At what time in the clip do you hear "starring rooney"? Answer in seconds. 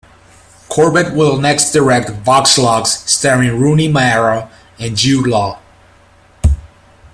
3.07-3.87